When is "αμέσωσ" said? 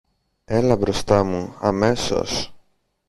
1.59-2.53